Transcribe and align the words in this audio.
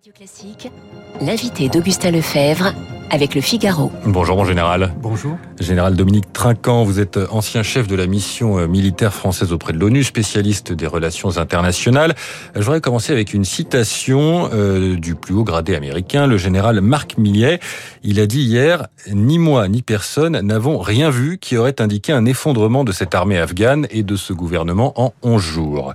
Radio 0.00 0.14
Classique, 0.16 0.72
l'invité 1.20 1.68
d'Augustin 1.68 2.10
Lefebvre 2.10 2.72
avec 3.10 3.34
le 3.34 3.42
Figaro. 3.42 3.92
Bonjour 4.06 4.34
mon 4.34 4.46
général. 4.46 4.94
Bonjour. 5.02 5.36
Général 5.58 5.94
Dominique 5.94 6.32
Trinquant, 6.32 6.84
vous 6.84 7.00
êtes 7.00 7.18
ancien 7.30 7.62
chef 7.62 7.86
de 7.86 7.96
la 7.96 8.06
mission 8.06 8.58
euh, 8.58 8.66
militaire 8.66 9.12
française 9.12 9.52
auprès 9.52 9.74
de 9.74 9.78
l'ONU, 9.78 10.02
spécialiste 10.02 10.72
des 10.72 10.86
relations 10.86 11.36
internationales. 11.36 12.14
Je 12.54 12.62
voudrais 12.62 12.80
commencer 12.80 13.12
avec 13.12 13.34
une 13.34 13.44
citation 13.44 14.48
euh, 14.54 14.96
du 14.96 15.16
plus 15.16 15.34
haut 15.34 15.44
gradé 15.44 15.74
américain, 15.74 16.26
le 16.26 16.38
général 16.38 16.80
Marc 16.80 17.18
Millet. 17.18 17.60
Il 18.02 18.20
a 18.20 18.26
dit 18.26 18.40
hier, 18.40 18.86
ni 19.12 19.38
moi 19.38 19.68
ni 19.68 19.82
personne 19.82 20.40
n'avons 20.40 20.78
rien 20.78 21.10
vu 21.10 21.36
qui 21.36 21.58
aurait 21.58 21.78
indiqué 21.82 22.14
un 22.14 22.24
effondrement 22.24 22.84
de 22.84 22.92
cette 22.92 23.14
armée 23.14 23.38
afghane 23.38 23.86
et 23.90 24.02
de 24.02 24.16
ce 24.16 24.32
gouvernement 24.32 24.94
en 24.96 25.12
11 25.22 25.42
jours. 25.42 25.94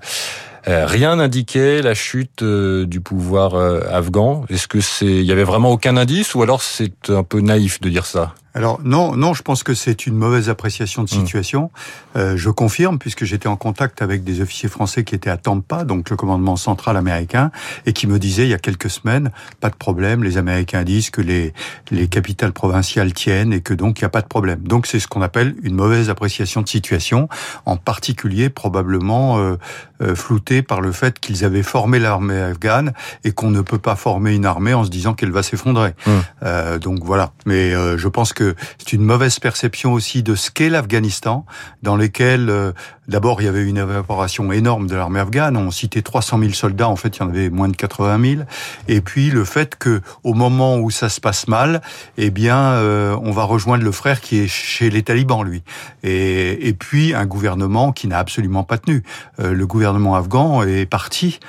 Euh, 0.67 0.85
rien 0.87 1.17
n'indiquait 1.17 1.81
la 1.81 1.93
chute 1.93 2.41
euh, 2.41 2.85
du 2.85 2.99
pouvoir 2.99 3.53
euh, 3.53 3.81
afghan. 3.89 4.45
Est-ce 4.49 4.67
que 4.67 4.81
c'est, 4.81 5.05
il 5.05 5.23
y 5.23 5.31
avait 5.31 5.43
vraiment 5.43 5.71
aucun 5.71 5.95
indice 5.95 6.33
ou 6.33 6.41
alors 6.41 6.63
c'est 6.63 7.09
un 7.09 7.23
peu 7.23 7.39
naïf 7.39 7.79
de 7.81 7.89
dire 7.89 8.05
ça? 8.05 8.33
Alors 8.55 8.79
non, 8.83 9.17
non, 9.17 9.33
je 9.33 9.41
pense 9.41 9.63
que 9.63 9.73
c'est 9.73 10.07
une 10.07 10.15
mauvaise 10.15 10.49
appréciation 10.49 11.03
de 11.03 11.09
hmm. 11.09 11.19
situation. 11.19 11.71
Euh, 12.15 12.37
je 12.37 12.49
confirme 12.49 12.97
puisque 12.97 13.25
j'étais 13.25 13.49
en 13.49 13.57
contact 13.57 14.01
avec 14.01 14.23
des 14.23 14.39
officiers 14.39 14.69
français 14.69 15.03
qui 15.03 15.13
étaient 15.13 15.29
à 15.29 15.35
Tampa, 15.35 15.83
donc 15.83 16.09
le 16.09 16.15
commandement 16.15 16.55
central 16.55 16.95
américain, 16.95 17.51
et 17.85 17.91
qui 17.91 18.07
me 18.07 18.17
disaient 18.17 18.43
il 18.43 18.49
y 18.49 18.53
a 18.53 18.57
quelques 18.57 18.89
semaines, 18.89 19.31
pas 19.59 19.69
de 19.69 19.75
problème, 19.75 20.23
les 20.23 20.37
Américains 20.37 20.83
disent 20.83 21.09
que 21.09 21.21
les 21.21 21.53
les 21.91 22.07
capitales 22.07 22.53
provinciales 22.53 23.13
tiennent 23.13 23.51
et 23.51 23.59
que 23.59 23.73
donc 23.73 23.99
il 23.99 24.03
n'y 24.03 24.07
a 24.07 24.09
pas 24.09 24.21
de 24.21 24.27
problème. 24.27 24.59
Donc 24.61 24.87
c'est 24.87 25.01
ce 25.01 25.07
qu'on 25.09 25.21
appelle 25.21 25.55
une 25.61 25.75
mauvaise 25.75 26.09
appréciation 26.09 26.61
de 26.61 26.69
situation, 26.69 27.27
en 27.65 27.75
particulier 27.75 28.49
probablement 28.49 29.37
euh, 29.37 29.57
euh 30.01 30.15
floutée 30.15 30.61
par 30.61 30.79
le 30.79 30.93
fait 30.93 31.19
qu'ils 31.19 31.43
avaient 31.43 31.63
formé 31.63 31.99
l'armée 31.99 32.39
afghane 32.39 32.93
et 33.25 33.33
qu'on 33.33 33.49
ne 33.49 33.61
peut 33.61 33.79
pas 33.79 33.97
former 33.97 34.33
une 34.33 34.45
armée 34.45 34.73
en 34.73 34.85
se 34.85 34.89
disant 34.89 35.13
qu'elle 35.13 35.31
va 35.31 35.43
s'effondrer. 35.43 35.93
Hmm. 36.05 36.11
Euh, 36.43 36.79
donc 36.79 37.03
voilà. 37.03 37.33
Mais 37.45 37.73
euh, 37.73 37.97
je 37.97 38.07
pense 38.07 38.31
que 38.31 38.44
c'est 38.77 38.93
une 38.93 39.03
mauvaise 39.03 39.39
perception 39.39 39.93
aussi 39.93 40.23
de 40.23 40.35
ce 40.35 40.51
qu'est 40.51 40.69
l'Afghanistan, 40.69 41.45
dans 41.83 41.95
lequel 41.95 42.49
euh, 42.49 42.71
d'abord 43.07 43.41
il 43.41 43.45
y 43.45 43.47
avait 43.47 43.63
une 43.63 43.77
évaporation 43.77 44.51
énorme 44.51 44.87
de 44.87 44.95
l'armée 44.95 45.19
afghane. 45.19 45.57
On 45.57 45.71
citait 45.71 46.01
300 46.01 46.39
000 46.39 46.53
soldats, 46.53 46.89
en 46.89 46.95
fait 46.95 47.17
il 47.17 47.19
y 47.21 47.23
en 47.23 47.29
avait 47.29 47.49
moins 47.49 47.69
de 47.69 47.75
80 47.75 48.35
000. 48.35 48.41
Et 48.87 49.01
puis 49.01 49.29
le 49.29 49.45
fait 49.45 49.75
que 49.75 50.01
au 50.23 50.33
moment 50.33 50.77
où 50.77 50.91
ça 50.91 51.09
se 51.09 51.21
passe 51.21 51.47
mal, 51.47 51.81
eh 52.17 52.29
bien 52.29 52.57
euh, 52.57 53.17
on 53.23 53.31
va 53.31 53.43
rejoindre 53.43 53.83
le 53.83 53.91
frère 53.91 54.21
qui 54.21 54.39
est 54.39 54.47
chez 54.47 54.89
les 54.89 55.03
talibans 55.03 55.43
lui. 55.43 55.63
Et, 56.03 56.75
puis 56.77 57.13
un 57.13 57.25
gouvernement 57.25 57.91
qui 57.91 58.07
n'a 58.07 58.19
absolument 58.19 58.63
pas 58.63 58.77
tenu. 58.77 59.03
Euh, 59.39 59.53
le 59.53 59.65
gouvernement 59.65 60.15
afghan 60.15 60.63
est 60.63 60.85
parti 60.85 61.39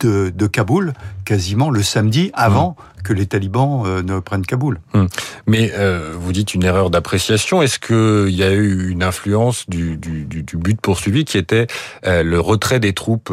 de, 0.00 0.32
de 0.34 0.46
Kaboul 0.46 0.94
quasiment 1.30 1.70
le 1.70 1.80
samedi 1.84 2.32
avant 2.34 2.70
mmh. 2.76 3.02
que 3.02 3.12
les 3.12 3.24
talibans 3.26 3.84
euh, 3.86 4.02
ne 4.02 4.18
prennent 4.18 4.44
Kaboul. 4.44 4.80
Mmh. 4.94 5.04
Mais 5.46 5.70
euh, 5.74 6.12
vous 6.18 6.32
dites 6.32 6.54
une 6.54 6.64
erreur 6.64 6.90
d'appréciation. 6.90 7.62
Est-ce 7.62 7.78
qu'il 7.78 8.34
y 8.34 8.42
a 8.42 8.50
eu 8.50 8.90
une 8.90 9.04
influence 9.04 9.70
du, 9.70 9.96
du, 9.96 10.24
du 10.24 10.56
but 10.56 10.80
poursuivi 10.80 11.24
qui 11.24 11.38
était 11.38 11.68
euh, 12.04 12.24
le 12.24 12.40
retrait 12.40 12.80
des 12.80 12.94
troupes 12.94 13.32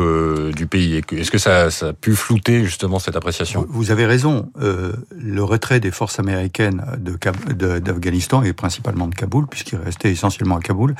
du 0.56 0.68
pays? 0.68 1.02
Est-ce 1.12 1.32
que 1.32 1.40
ça, 1.40 1.72
ça, 1.72 1.88
a 1.88 1.94
pu 1.94 2.16
flouter 2.16 2.64
justement 2.66 3.00
cette 3.00 3.16
appréciation? 3.16 3.66
Vous 3.68 3.90
avez 3.90 4.06
raison. 4.06 4.52
le 4.60 5.44
retrait 5.44 5.80
des 5.80 5.90
forces 5.90 6.20
américaines 6.20 6.86
d'Afghanistan 7.00 8.44
et 8.44 8.54
principalement 8.54 9.08
de 9.08 9.16
Kaboul, 9.16 9.48
puisqu'il 9.48 9.80
restait 9.80 10.12
essentiellement 10.12 10.58
à 10.58 10.62
Kaboul, 10.62 10.94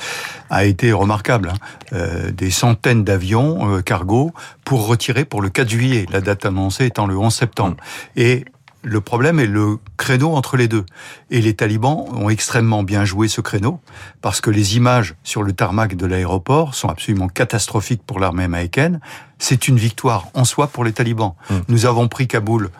a 0.50 0.64
été 0.64 0.92
remarquable. 0.92 1.52
Hein. 1.92 2.32
des 2.32 2.50
centaines 2.50 3.04
d'avions 3.04 3.80
cargo 3.82 4.32
pour 4.64 4.86
retirer 4.86 5.24
pour 5.24 5.37
le 5.40 5.50
4 5.50 5.68
juillet, 5.68 6.06
la 6.10 6.20
date 6.20 6.46
annoncée 6.46 6.86
étant 6.86 7.06
le 7.06 7.16
11 7.16 7.34
septembre. 7.34 7.76
Mm. 7.78 8.20
Et 8.20 8.44
le 8.82 9.00
problème 9.00 9.40
est 9.40 9.46
le 9.46 9.78
créneau 9.96 10.34
entre 10.34 10.56
les 10.56 10.68
deux. 10.68 10.86
Et 11.30 11.40
les 11.40 11.54
talibans 11.54 12.06
ont 12.12 12.30
extrêmement 12.30 12.82
bien 12.82 13.04
joué 13.04 13.28
ce 13.28 13.40
créneau, 13.40 13.80
parce 14.22 14.40
que 14.40 14.50
les 14.50 14.76
images 14.76 15.14
sur 15.24 15.42
le 15.42 15.52
tarmac 15.52 15.96
de 15.96 16.06
l'aéroport 16.06 16.74
sont 16.74 16.88
absolument 16.88 17.28
catastrophiques 17.28 18.02
pour 18.06 18.20
l'armée 18.20 18.44
américaine. 18.44 19.00
C'est 19.38 19.68
une 19.68 19.76
victoire 19.76 20.28
en 20.34 20.44
soi 20.44 20.68
pour 20.68 20.84
les 20.84 20.92
talibans. 20.92 21.34
Mm. 21.50 21.54
Nous 21.68 21.86
avons 21.86 22.08
pris 22.08 22.28
Kaboul 22.28 22.70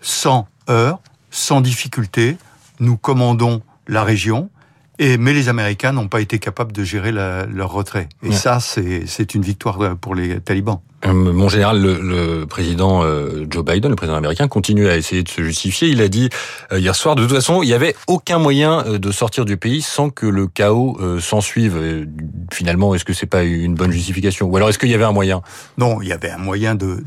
sans 0.00 0.48
heurts, 0.70 1.00
sans 1.30 1.60
difficulté. 1.60 2.36
Nous 2.80 2.96
commandons 2.96 3.62
la 3.88 4.04
région. 4.04 4.50
Et, 5.00 5.16
mais 5.16 5.32
les 5.32 5.48
Américains 5.48 5.92
n'ont 5.92 6.08
pas 6.08 6.20
été 6.20 6.38
capables 6.40 6.72
de 6.72 6.82
gérer 6.82 7.12
leur 7.12 7.70
retrait. 7.70 8.08
Et 8.24 8.32
ça, 8.32 8.58
c'est 8.58 9.34
une 9.34 9.42
victoire 9.42 9.96
pour 9.96 10.14
les 10.16 10.40
talibans. 10.40 10.80
Euh, 11.06 11.12
mon 11.12 11.48
général, 11.48 11.80
le, 11.80 12.00
le 12.00 12.46
président 12.46 13.04
euh, 13.04 13.46
Joe 13.48 13.64
Biden, 13.64 13.90
le 13.90 13.96
président 13.96 14.16
américain, 14.16 14.48
continue 14.48 14.88
à 14.88 14.96
essayer 14.96 15.22
de 15.22 15.28
se 15.28 15.42
justifier. 15.42 15.88
Il 15.88 16.00
a 16.00 16.08
dit 16.08 16.28
euh, 16.72 16.80
hier 16.80 16.94
soir, 16.96 17.14
de 17.14 17.22
toute 17.22 17.34
façon, 17.34 17.62
il 17.62 17.66
n'y 17.66 17.72
avait 17.72 17.94
aucun 18.08 18.38
moyen 18.38 18.82
de 18.82 19.12
sortir 19.12 19.44
du 19.44 19.56
pays 19.56 19.80
sans 19.82 20.10
que 20.10 20.26
le 20.26 20.48
chaos 20.48 20.98
s'en 21.20 21.40
suive. 21.40 22.06
Finalement, 22.52 22.94
est-ce 22.94 23.04
que 23.04 23.12
c'est 23.12 23.26
pas 23.26 23.44
une 23.44 23.74
bonne 23.74 23.92
justification? 23.92 24.46
Ou 24.46 24.56
alors, 24.56 24.68
est-ce 24.68 24.78
qu'il 24.78 24.90
y 24.90 24.94
avait 24.94 25.04
un 25.04 25.12
moyen? 25.12 25.42
Non, 25.76 26.02
il 26.02 26.08
y 26.08 26.12
avait 26.12 26.30
un 26.30 26.38
moyen 26.38 26.74
de 26.74 27.02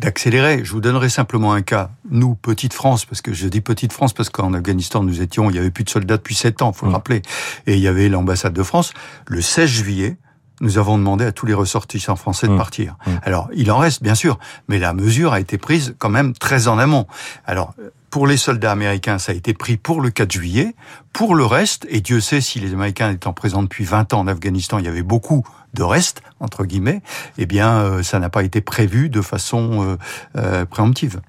d'accélérer. 0.00 0.58
De, 0.58 0.64
je 0.64 0.72
vous 0.72 0.80
donnerai 0.80 1.08
simplement 1.08 1.52
un 1.52 1.62
cas. 1.62 1.90
Nous, 2.10 2.34
petite 2.34 2.74
France, 2.74 3.04
parce 3.06 3.22
que 3.22 3.32
je 3.32 3.48
dis 3.48 3.60
petite 3.60 3.92
France 3.92 4.12
parce 4.12 4.28
qu'en 4.28 4.52
Afghanistan, 4.52 5.02
nous 5.02 5.22
étions, 5.22 5.48
il 5.50 5.56
y 5.56 5.58
avait 5.58 5.70
plus 5.70 5.84
de 5.84 5.90
soldats 5.90 6.16
depuis 6.16 6.34
sept 6.34 6.60
ans, 6.60 6.72
faut 6.72 6.86
le 6.86 6.92
mmh. 6.92 6.94
rappeler, 6.94 7.22
et 7.66 7.74
il 7.74 7.80
y 7.80 7.88
avait 7.88 8.08
l'ambassade 8.08 8.52
de 8.52 8.62
France. 8.62 8.92
Le 9.26 9.40
16 9.40 9.68
juillet, 9.68 10.16
nous 10.62 10.78
avons 10.78 10.96
demandé 10.96 11.26
à 11.26 11.32
tous 11.32 11.44
les 11.44 11.52
ressortissants 11.52 12.16
français 12.16 12.46
de 12.46 12.52
mmh. 12.52 12.56
partir. 12.56 12.96
Mmh. 13.04 13.10
Alors, 13.24 13.50
il 13.54 13.70
en 13.70 13.78
reste, 13.78 14.02
bien 14.02 14.14
sûr, 14.14 14.38
mais 14.68 14.78
la 14.78 14.94
mesure 14.94 15.34
a 15.34 15.40
été 15.40 15.58
prise 15.58 15.94
quand 15.98 16.08
même 16.08 16.32
très 16.32 16.68
en 16.68 16.78
amont. 16.78 17.06
Alors, 17.44 17.74
pour 18.10 18.26
les 18.26 18.36
soldats 18.36 18.72
américains, 18.72 19.18
ça 19.18 19.32
a 19.32 19.34
été 19.34 19.54
pris 19.54 19.76
pour 19.76 20.00
le 20.00 20.10
4 20.10 20.30
juillet. 20.30 20.74
Pour 21.12 21.34
le 21.34 21.44
reste, 21.44 21.86
et 21.90 22.00
Dieu 22.00 22.20
sait 22.20 22.40
si 22.40 22.60
les 22.60 22.72
Américains 22.72 23.10
étant 23.10 23.32
présents 23.32 23.62
depuis 23.62 23.84
20 23.84 24.14
ans 24.14 24.20
en 24.20 24.26
Afghanistan, 24.28 24.78
il 24.78 24.84
y 24.84 24.88
avait 24.88 25.02
beaucoup 25.02 25.44
de 25.74 25.82
reste, 25.82 26.22
entre 26.40 26.64
guillemets, 26.64 27.00
eh 27.38 27.46
bien, 27.46 27.80
euh, 27.80 28.02
ça 28.02 28.18
n'a 28.18 28.28
pas 28.28 28.42
été 28.42 28.60
prévu 28.60 29.08
de 29.08 29.22
façon 29.22 29.82
euh, 29.82 29.96
euh 30.36 30.64
préemptive. 30.66 31.20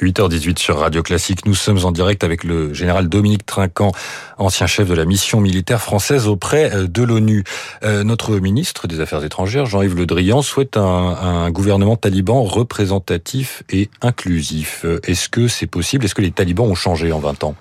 8h18 0.00 0.58
sur 0.58 0.78
Radio 0.78 1.02
Classique. 1.02 1.46
Nous 1.46 1.54
sommes 1.54 1.84
en 1.84 1.92
direct 1.92 2.24
avec 2.24 2.44
le 2.44 2.72
général 2.72 3.08
Dominique 3.08 3.46
Trinquant, 3.46 3.92
ancien 4.38 4.66
chef 4.66 4.88
de 4.88 4.94
la 4.94 5.04
mission 5.04 5.40
militaire 5.40 5.80
française 5.80 6.26
auprès 6.26 6.70
de 6.88 7.02
l'ONU. 7.02 7.44
notre 7.82 8.38
ministre 8.38 8.86
des 8.86 9.00
Affaires 9.00 9.24
étrangères, 9.24 9.66
Jean-Yves 9.66 9.96
Le 9.96 10.06
Drian, 10.06 10.42
souhaite 10.42 10.76
un, 10.76 10.82
un, 10.82 11.50
gouvernement 11.50 11.96
taliban 11.96 12.42
représentatif 12.42 13.62
et 13.70 13.90
inclusif. 14.02 14.84
Est-ce 15.04 15.28
que 15.28 15.48
c'est 15.48 15.66
possible? 15.66 16.04
Est-ce 16.04 16.14
que 16.14 16.22
les 16.22 16.32
talibans 16.32 16.66
ont 16.66 16.74
changé 16.74 17.12
en 17.12 17.18
20 17.18 17.44
ans? 17.44 17.54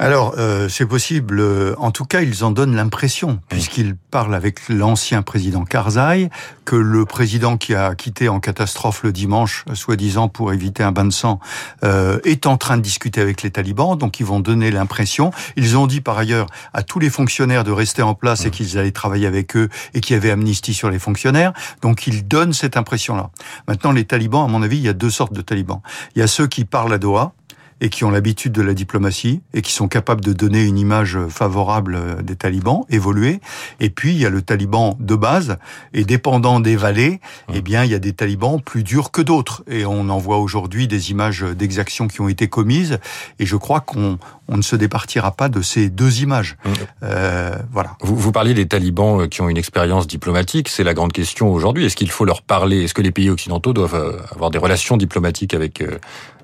Alors, 0.00 0.34
euh, 0.38 0.68
c'est 0.68 0.86
possible. 0.86 1.42
En 1.78 1.92
tout 1.92 2.04
cas, 2.04 2.20
ils 2.20 2.44
en 2.44 2.50
donnent 2.50 2.74
l'impression, 2.74 3.38
puisqu'ils 3.48 3.94
parlent 3.94 4.34
avec 4.34 4.68
l'ancien 4.68 5.22
président 5.22 5.64
Karzai, 5.64 6.30
que 6.64 6.74
le 6.74 7.04
président 7.04 7.56
qui 7.56 7.76
a 7.76 7.94
quitté 7.94 8.28
en 8.28 8.40
catastrophe 8.40 9.04
le 9.04 9.12
dimanche, 9.12 9.64
soi-disant 9.72 10.28
pour 10.28 10.52
éviter 10.52 10.82
un 10.82 10.90
bain 10.90 11.04
de 11.04 11.12
sang, 11.12 11.38
euh, 11.84 12.18
est 12.24 12.46
en 12.46 12.56
train 12.56 12.76
de 12.76 12.82
discuter 12.82 13.20
avec 13.20 13.42
les 13.42 13.52
talibans. 13.52 13.96
Donc, 13.96 14.18
ils 14.18 14.26
vont 14.26 14.40
donner 14.40 14.72
l'impression. 14.72 15.30
Ils 15.56 15.78
ont 15.78 15.86
dit 15.86 16.00
par 16.00 16.18
ailleurs 16.18 16.46
à 16.72 16.82
tous 16.82 16.98
les 16.98 17.10
fonctionnaires 17.10 17.62
de 17.62 17.70
rester 17.72 18.02
en 18.02 18.14
place 18.14 18.46
et 18.46 18.50
qu'ils 18.50 18.76
allaient 18.78 18.90
travailler 18.90 19.28
avec 19.28 19.56
eux 19.56 19.68
et 19.94 20.00
qu'il 20.00 20.14
y 20.14 20.16
avait 20.16 20.32
amnistie 20.32 20.74
sur 20.74 20.90
les 20.90 20.98
fonctionnaires. 20.98 21.52
Donc, 21.82 22.08
ils 22.08 22.26
donnent 22.26 22.52
cette 22.52 22.76
impression-là. 22.76 23.30
Maintenant, 23.68 23.92
les 23.92 24.04
talibans, 24.04 24.44
à 24.44 24.48
mon 24.48 24.62
avis, 24.62 24.78
il 24.78 24.84
y 24.84 24.88
a 24.88 24.92
deux 24.92 25.10
sortes 25.10 25.32
de 25.32 25.40
talibans. 25.40 25.82
Il 26.16 26.18
y 26.18 26.22
a 26.22 26.26
ceux 26.26 26.48
qui 26.48 26.64
parlent 26.64 26.92
à 26.92 26.98
Doha, 26.98 27.32
et 27.80 27.88
qui 27.88 28.04
ont 28.04 28.10
l'habitude 28.10 28.52
de 28.52 28.62
la 28.62 28.74
diplomatie 28.74 29.40
et 29.52 29.62
qui 29.62 29.72
sont 29.72 29.88
capables 29.88 30.22
de 30.22 30.32
donner 30.32 30.64
une 30.64 30.78
image 30.78 31.18
favorable 31.28 32.22
des 32.22 32.36
talibans, 32.36 32.84
évoluer. 32.88 33.40
Et 33.80 33.90
puis 33.90 34.12
il 34.12 34.18
y 34.18 34.26
a 34.26 34.30
le 34.30 34.42
taliban 34.42 34.96
de 35.00 35.14
base 35.14 35.58
et 35.92 36.04
dépendant 36.04 36.60
des 36.60 36.76
vallées, 36.76 37.20
eh 37.52 37.60
bien 37.60 37.84
il 37.84 37.90
y 37.90 37.94
a 37.94 37.98
des 37.98 38.12
talibans 38.12 38.60
plus 38.60 38.82
durs 38.82 39.10
que 39.10 39.22
d'autres. 39.22 39.64
Et 39.68 39.84
on 39.84 40.08
en 40.08 40.18
voit 40.18 40.38
aujourd'hui 40.38 40.88
des 40.88 41.10
images 41.10 41.42
d'exactions 41.42 42.08
qui 42.08 42.20
ont 42.20 42.28
été 42.28 42.48
commises. 42.48 42.98
Et 43.38 43.46
je 43.46 43.56
crois 43.56 43.80
qu'on 43.80 44.18
on 44.48 44.56
ne 44.56 44.62
se 44.62 44.76
départira 44.76 45.32
pas 45.32 45.48
de 45.48 45.62
ces 45.62 45.88
deux 45.88 46.20
images. 46.20 46.56
Euh, 47.02 47.56
voilà. 47.72 47.96
Vous, 48.00 48.16
vous 48.16 48.32
parliez 48.32 48.54
des 48.54 48.66
talibans 48.66 49.22
euh, 49.22 49.26
qui 49.26 49.40
ont 49.40 49.48
une 49.48 49.56
expérience 49.56 50.06
diplomatique, 50.06 50.68
c'est 50.68 50.84
la 50.84 50.94
grande 50.94 51.12
question 51.12 51.52
aujourd'hui. 51.52 51.86
Est-ce 51.86 51.96
qu'il 51.96 52.10
faut 52.10 52.24
leur 52.24 52.42
parler? 52.42 52.84
Est-ce 52.84 52.94
que 52.94 53.02
les 53.02 53.12
pays 53.12 53.30
occidentaux 53.30 53.72
doivent 53.72 53.94
euh, 53.94 54.18
avoir 54.32 54.50
des 54.50 54.58
relations 54.58 54.96
diplomatiques 54.96 55.54
avec 55.54 55.82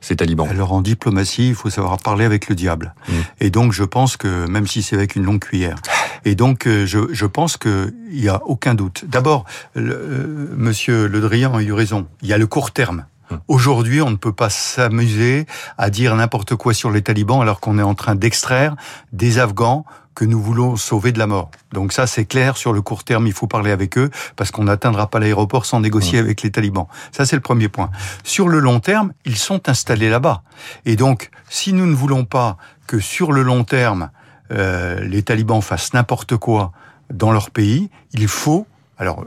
ces 0.00 0.16
talibans? 0.16 0.48
Alors 0.48 0.72
en 0.72 0.80
diplomatie, 0.80 1.48
il 1.48 1.54
faut 1.54 1.70
savoir 1.70 1.98
parler 1.98 2.24
avec 2.24 2.48
le 2.48 2.54
diable. 2.54 2.94
Mm. 3.08 3.12
Et 3.40 3.50
donc 3.50 3.72
je 3.72 3.84
pense 3.84 4.16
que, 4.16 4.46
même 4.46 4.66
si 4.66 4.82
c'est 4.82 4.96
avec 4.96 5.16
une 5.16 5.24
longue 5.24 5.40
cuillère, 5.40 5.76
et 6.24 6.34
donc 6.34 6.66
euh, 6.66 6.86
je, 6.86 6.98
je 7.12 7.26
pense 7.26 7.56
qu'il 7.56 7.92
n'y 8.12 8.28
a 8.28 8.42
aucun 8.44 8.74
doute. 8.74 9.04
D'abord, 9.06 9.44
euh, 9.76 10.48
Monsieur 10.56 11.06
Le 11.06 11.20
Drian 11.20 11.54
a 11.54 11.62
eu 11.62 11.72
raison. 11.72 12.06
Il 12.22 12.28
y 12.28 12.32
a 12.32 12.38
le 12.38 12.46
court 12.46 12.72
terme. 12.72 13.04
Hum. 13.30 13.40
Aujourd'hui, 13.48 14.02
on 14.02 14.10
ne 14.10 14.16
peut 14.16 14.32
pas 14.32 14.50
s'amuser 14.50 15.46
à 15.78 15.90
dire 15.90 16.14
n'importe 16.16 16.54
quoi 16.56 16.74
sur 16.74 16.90
les 16.90 17.02
talibans 17.02 17.40
alors 17.40 17.60
qu'on 17.60 17.78
est 17.78 17.82
en 17.82 17.94
train 17.94 18.14
d'extraire 18.14 18.76
des 19.12 19.38
Afghans 19.38 19.84
que 20.14 20.24
nous 20.24 20.40
voulons 20.42 20.76
sauver 20.76 21.12
de 21.12 21.18
la 21.18 21.26
mort. 21.26 21.50
Donc 21.72 21.92
ça, 21.92 22.06
c'est 22.06 22.26
clair, 22.26 22.56
sur 22.56 22.72
le 22.72 22.82
court 22.82 23.04
terme, 23.04 23.26
il 23.26 23.32
faut 23.32 23.46
parler 23.46 23.70
avec 23.70 23.96
eux, 23.96 24.10
parce 24.36 24.50
qu'on 24.50 24.64
n'atteindra 24.64 25.08
pas 25.08 25.18
l'aéroport 25.18 25.64
sans 25.64 25.80
négocier 25.80 26.18
avec 26.18 26.42
les 26.42 26.50
talibans. 26.50 26.86
Ça, 27.12 27.24
c'est 27.24 27.36
le 27.36 27.42
premier 27.42 27.68
point. 27.68 27.90
Sur 28.22 28.48
le 28.48 28.58
long 28.58 28.80
terme, 28.80 29.12
ils 29.24 29.38
sont 29.38 29.68
installés 29.68 30.10
là-bas. 30.10 30.42
Et 30.84 30.96
donc, 30.96 31.30
si 31.48 31.72
nous 31.72 31.86
ne 31.86 31.94
voulons 31.94 32.24
pas 32.24 32.58
que 32.86 32.98
sur 32.98 33.32
le 33.32 33.42
long 33.42 33.64
terme, 33.64 34.10
euh, 34.50 35.00
les 35.04 35.22
talibans 35.22 35.62
fassent 35.62 35.94
n'importe 35.94 36.36
quoi 36.36 36.72
dans 37.10 37.32
leur 37.32 37.50
pays, 37.50 37.88
il 38.12 38.28
faut, 38.28 38.66
alors 38.98 39.24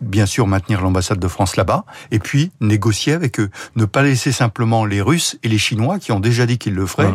bien 0.00 0.26
sûr 0.26 0.46
maintenir 0.46 0.80
l'ambassade 0.80 1.18
de 1.18 1.28
France 1.28 1.56
là-bas, 1.56 1.84
et 2.10 2.18
puis 2.18 2.52
négocier 2.60 3.12
avec 3.12 3.38
eux. 3.38 3.50
Ne 3.76 3.84
pas 3.84 4.02
laisser 4.02 4.32
simplement 4.32 4.84
les 4.84 5.02
Russes 5.02 5.38
et 5.42 5.48
les 5.48 5.58
Chinois, 5.58 5.98
qui 5.98 6.12
ont 6.12 6.20
déjà 6.20 6.46
dit 6.46 6.58
qu'ils 6.58 6.74
le 6.74 6.86
feraient, 6.86 7.12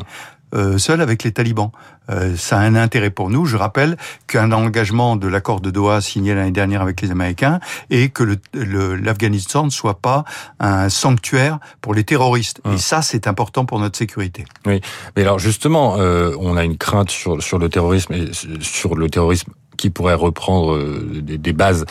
euh, 0.54 0.78
seul 0.78 1.02
avec 1.02 1.24
les 1.24 1.32
talibans. 1.32 1.72
Euh, 2.10 2.36
ça 2.38 2.60
a 2.60 2.62
un 2.62 2.76
intérêt 2.76 3.10
pour 3.10 3.30
nous. 3.30 3.46
Je 3.46 3.58
rappelle 3.58 3.98
qu'un 4.28 4.52
engagement 4.52 5.16
de 5.16 5.28
l'accord 5.28 5.60
de 5.60 5.72
Doha 5.72 6.00
signé 6.02 6.34
l'année 6.34 6.52
dernière 6.52 6.82
avec 6.82 7.02
les 7.02 7.12
Américains 7.12 7.60
et 7.90 8.10
que 8.10 8.38
l'Afghanistan 8.54 9.66
ne 9.66 9.70
soit 9.70 10.00
pas 10.00 10.24
un 10.60 10.88
sanctuaire 10.88 11.60
pour 11.82 11.94
les 11.94 12.04
terroristes. 12.04 12.62
Et 12.64 12.70
hum. 12.70 12.78
ça, 12.78 13.02
c'est 13.02 13.28
important 13.28 13.66
pour 13.66 13.80
notre 13.80 13.98
sécurité. 13.98 14.46
Oui, 14.66 14.82
mais 15.16 15.24
alors 15.24 15.40
justement, 15.40 15.98
euh, 15.98 16.34
on 16.40 16.56
a 16.56 16.64
une 16.64 16.78
crainte 16.78 17.10
sur, 17.10 17.42
sur 17.42 17.58
le 17.58 17.68
terrorisme 17.68 18.14
et 18.14 18.30
sur 18.62 18.96
le 18.96 19.10
terrorisme 19.10 19.52
qui 19.78 19.90
pourrait 19.90 20.14
reprendre 20.14 20.80
des, 21.22 21.38
des 21.38 21.54
bases 21.54 21.86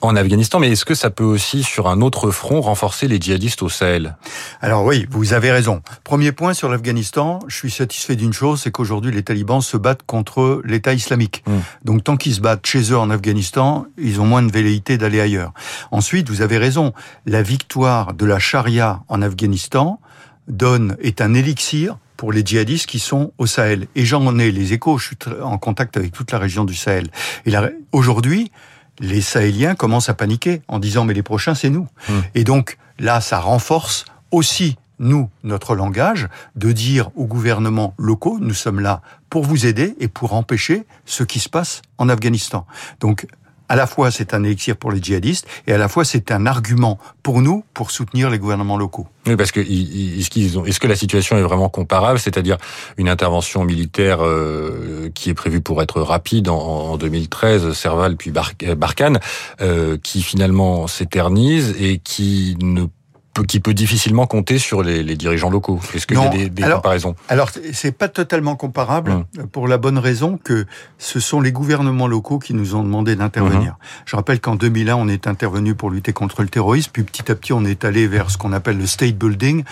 en 0.00 0.14
Afghanistan, 0.14 0.58
mais 0.58 0.70
est-ce 0.70 0.84
que 0.84 0.94
ça 0.94 1.10
peut 1.10 1.24
aussi, 1.24 1.62
sur 1.62 1.88
un 1.88 2.00
autre 2.00 2.30
front, 2.30 2.60
renforcer 2.60 3.08
les 3.08 3.20
djihadistes 3.20 3.62
au 3.62 3.68
Sahel? 3.68 4.16
Alors 4.60 4.84
oui, 4.84 5.06
vous 5.10 5.32
avez 5.32 5.50
raison. 5.50 5.82
Premier 6.04 6.32
point 6.32 6.54
sur 6.54 6.68
l'Afghanistan, 6.68 7.40
je 7.48 7.56
suis 7.56 7.70
satisfait 7.70 8.16
d'une 8.16 8.32
chose, 8.32 8.60
c'est 8.62 8.70
qu'aujourd'hui 8.70 9.10
les 9.12 9.22
talibans 9.22 9.60
se 9.60 9.76
battent 9.76 10.04
contre 10.04 10.60
l'État 10.64 10.92
islamique. 10.92 11.42
Hmm. 11.46 11.60
Donc 11.84 12.04
tant 12.04 12.16
qu'ils 12.16 12.34
se 12.34 12.40
battent 12.40 12.66
chez 12.66 12.92
eux 12.92 12.98
en 12.98 13.10
Afghanistan, 13.10 13.86
ils 13.98 14.20
ont 14.20 14.26
moins 14.26 14.42
de 14.42 14.52
velléité 14.52 14.98
d'aller 14.98 15.20
ailleurs. 15.20 15.52
Ensuite, 15.90 16.28
vous 16.28 16.42
avez 16.42 16.58
raison, 16.58 16.92
la 17.24 17.42
victoire 17.42 18.14
de 18.14 18.26
la 18.26 18.38
charia 18.38 19.00
en 19.08 19.22
Afghanistan 19.22 19.98
donne 20.46 20.96
est 21.00 21.20
un 21.20 21.34
élixir 21.34 21.96
pour 22.16 22.32
les 22.32 22.44
djihadistes 22.44 22.86
qui 22.86 22.98
sont 22.98 23.32
au 23.38 23.46
Sahel. 23.46 23.88
Et 23.94 24.04
j'en 24.04 24.38
ai 24.38 24.50
les 24.50 24.72
échos, 24.72 24.98
je 24.98 25.06
suis 25.06 25.16
en 25.42 25.58
contact 25.58 25.96
avec 25.96 26.12
toute 26.12 26.32
la 26.32 26.38
région 26.38 26.64
du 26.64 26.74
Sahel. 26.74 27.08
Et 27.44 27.52
aujourd'hui, 27.92 28.50
les 28.98 29.20
Sahéliens 29.20 29.74
commencent 29.74 30.08
à 30.08 30.14
paniquer 30.14 30.62
en 30.68 30.78
disant 30.78 31.04
mais 31.04 31.14
les 31.14 31.22
prochains 31.22 31.54
c'est 31.54 31.70
nous. 31.70 31.88
Hum. 32.08 32.22
Et 32.34 32.44
donc 32.44 32.78
là, 32.98 33.20
ça 33.20 33.40
renforce 33.40 34.04
aussi 34.30 34.76
nous, 34.98 35.28
notre 35.44 35.74
langage, 35.74 36.28
de 36.54 36.72
dire 36.72 37.10
aux 37.16 37.26
gouvernements 37.26 37.94
locaux, 37.98 38.38
nous 38.40 38.54
sommes 38.54 38.80
là 38.80 39.02
pour 39.28 39.44
vous 39.44 39.66
aider 39.66 39.94
et 40.00 40.08
pour 40.08 40.32
empêcher 40.32 40.86
ce 41.04 41.22
qui 41.22 41.38
se 41.38 41.48
passe 41.48 41.82
en 41.98 42.08
Afghanistan. 42.08 42.66
Donc 43.00 43.26
à 43.68 43.76
la 43.76 43.86
fois 43.86 44.10
c'est 44.10 44.34
un 44.34 44.42
élixir 44.44 44.76
pour 44.76 44.92
les 44.92 45.02
djihadistes 45.02 45.46
et 45.66 45.72
à 45.72 45.78
la 45.78 45.88
fois 45.88 46.04
c'est 46.04 46.30
un 46.30 46.46
argument 46.46 46.98
pour 47.22 47.42
nous 47.42 47.64
pour 47.74 47.90
soutenir 47.90 48.30
les 48.30 48.38
gouvernements 48.38 48.76
locaux. 48.76 49.06
Oui, 49.26 49.36
parce 49.36 49.50
que 49.50 49.60
est-ce 49.60 50.80
que 50.80 50.86
la 50.86 50.94
situation 50.94 51.36
est 51.36 51.42
vraiment 51.42 51.68
comparable, 51.68 52.18
c'est-à-dire 52.18 52.58
une 52.96 53.08
intervention 53.08 53.64
militaire 53.64 54.18
euh, 54.24 55.10
qui 55.14 55.30
est 55.30 55.34
prévue 55.34 55.60
pour 55.60 55.82
être 55.82 56.00
rapide 56.00 56.48
en, 56.48 56.96
2013, 56.96 57.72
Serval 57.72 58.16
puis 58.16 58.30
Barkhane, 58.30 59.18
euh, 59.60 59.98
qui 60.02 60.22
finalement 60.22 60.86
s'éternise 60.86 61.74
et 61.78 61.98
qui 61.98 62.56
ne 62.60 62.84
qui 63.42 63.60
peut 63.60 63.74
difficilement 63.74 64.26
compter 64.26 64.58
sur 64.58 64.82
les, 64.82 65.02
les 65.02 65.16
dirigeants 65.16 65.50
locaux. 65.50 65.80
Est-ce 65.94 66.06
qu'il 66.06 66.18
y 66.18 66.20
a 66.20 66.28
des, 66.28 66.48
des 66.48 66.62
alors, 66.62 66.78
comparaisons 66.78 67.16
Alors, 67.28 67.50
c'est 67.72 67.92
pas 67.92 68.08
totalement 68.08 68.56
comparable 68.56 69.10
hum. 69.10 69.48
pour 69.48 69.68
la 69.68 69.78
bonne 69.78 69.98
raison 69.98 70.38
que 70.42 70.66
ce 70.98 71.20
sont 71.20 71.40
les 71.40 71.52
gouvernements 71.52 72.06
locaux 72.06 72.38
qui 72.38 72.54
nous 72.54 72.74
ont 72.74 72.82
demandé 72.82 73.16
d'intervenir. 73.16 73.72
Hum. 73.72 73.86
Je 74.06 74.16
rappelle 74.16 74.40
qu'en 74.40 74.56
2001, 74.56 74.96
on 74.96 75.08
est 75.08 75.26
intervenu 75.26 75.74
pour 75.74 75.90
lutter 75.90 76.12
contre 76.12 76.42
le 76.42 76.48
terrorisme, 76.48 76.90
puis 76.92 77.02
petit 77.02 77.30
à 77.30 77.34
petit, 77.34 77.52
on 77.52 77.64
est 77.64 77.84
allé 77.84 78.06
vers 78.06 78.30
ce 78.30 78.38
qu'on 78.38 78.52
appelle 78.52 78.78
le 78.78 78.86
state 78.86 79.16
building. 79.16 79.64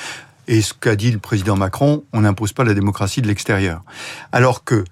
Et 0.47 0.61
ce 0.61 0.75
qu'a 0.75 0.95
dit 0.95 1.11
le 1.11 1.19
président 1.19 1.57
Macron, 1.57 2.05
on 2.13 2.21
n'impose 2.21 2.53
pas 2.53 2.65
la 2.65 2.75
démocratie 2.75 3.23
de 3.23 3.29
l'extérieur. 3.29 3.83
Alors 4.31 4.65
que 4.65 4.85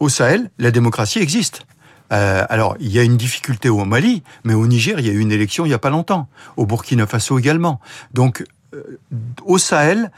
au 0.00 0.08
Sahel, 0.08 0.50
la 0.58 0.70
démocratie 0.70 1.20
existe. 1.20 1.64
Euh, 2.12 2.44
alors, 2.48 2.76
il 2.80 2.92
y 2.92 2.98
a 2.98 3.02
une 3.02 3.16
difficulté 3.16 3.68
au 3.68 3.84
Mali, 3.84 4.22
mais 4.44 4.54
au 4.54 4.66
Niger, 4.66 4.98
il 5.00 5.06
y 5.06 5.10
a 5.10 5.12
eu 5.12 5.18
une 5.18 5.32
élection 5.32 5.64
il 5.64 5.68
n'y 5.68 5.74
a 5.74 5.78
pas 5.78 5.90
longtemps. 5.90 6.28
Au 6.56 6.66
Burkina 6.66 7.06
Faso 7.06 7.38
également. 7.38 7.80
Donc, 8.12 8.44
euh, 8.74 9.00
au 9.44 9.58
Sahel, 9.58 10.10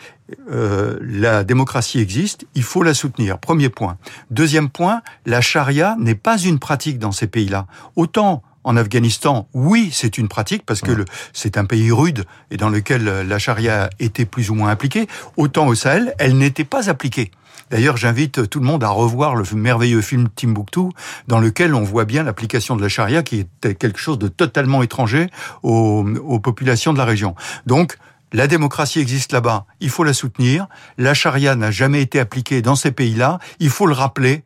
euh, 0.51 0.99
la 1.03 1.45
démocratie 1.45 2.01
existe, 2.01 2.47
il 2.55 2.63
faut 2.63 2.83
la 2.83 2.95
soutenir. 2.95 3.39
Premier 3.39 3.69
point. 3.69 3.97
Deuxième 4.31 4.69
point, 4.69 5.03
la 5.27 5.41
charia 5.41 5.97
n'est 5.99 6.15
pas 6.15 6.39
une 6.39 6.59
pratique 6.59 6.99
dans 6.99 7.13
ces 7.13 7.27
pays-là. 7.27 7.67
Autant 7.97 8.43
en 8.65 8.77
Afghanistan, 8.77 9.47
oui, 9.53 9.91
c'est 9.93 10.19
une 10.19 10.29
pratique 10.29 10.65
parce 10.67 10.81
que 10.81 11.05
c'est 11.33 11.57
un 11.59 11.65
pays 11.65 11.93
rude 11.93 12.25
et 12.51 12.57
dans 12.57 12.71
lequel 12.71 13.05
la 13.05 13.39
charia 13.39 13.91
était 14.01 14.25
plus 14.25 14.51
ou 14.51 14.55
moins 14.55 14.71
appliquée. 14.71 15.07
Autant 15.37 15.67
au 15.67 15.75
Sahel, 15.75 16.15
elle 16.19 16.37
n'était 16.37 16.65
pas 16.65 16.89
appliquée. 16.89 17.31
D'ailleurs, 17.71 17.97
j'invite 17.97 18.49
tout 18.49 18.61
le 18.61 18.67
monde 18.67 18.85
à 18.85 18.89
revoir 18.89 19.37
le 19.37 19.45
merveilleux 19.55 20.03
film 20.03 20.29
Timbuktu, 20.35 20.91
dans 21.29 21.41
lequel 21.41 21.75
on 21.75 21.83
voit 21.83 22.05
bien 22.05 22.23
l'application 22.23 22.77
de 22.77 22.83
la 22.83 22.89
charia, 22.89 23.23
qui 23.23 23.41
était 23.41 23.75
quelque 23.75 23.99
chose 23.99 24.19
de 24.19 24.29
totalement 24.29 24.83
étranger 24.83 25.29
aux, 25.63 26.05
aux 26.25 26.41
populations 26.41 26.93
de 26.93 26.99
la 26.99 27.05
région. 27.05 27.35
Donc, 27.67 27.97
la 28.33 28.47
démocratie 28.49 28.99
existe 28.99 29.33
là-bas, 29.33 29.65
il 29.81 29.91
faut 29.91 30.05
la 30.05 30.13
soutenir. 30.13 30.67
La 30.99 31.15
charia 31.15 31.55
n'a 31.55 31.71
jamais 31.71 32.03
été 32.03 32.19
appliquée 32.19 32.63
dans 32.63 32.75
ces 32.75 32.91
pays-là, 32.91 33.39
il 33.61 33.71
faut 33.71 33.87
le 33.87 33.95
rappeler 33.95 34.43